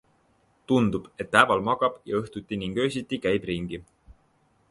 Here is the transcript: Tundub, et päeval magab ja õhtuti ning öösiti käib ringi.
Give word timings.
Tundub, 0.69 1.09
et 1.25 1.29
päeval 1.35 1.61
magab 1.67 1.99
ja 2.11 2.17
õhtuti 2.21 2.59
ning 2.63 2.81
öösiti 2.85 3.23
käib 3.27 3.49
ringi. 3.53 3.83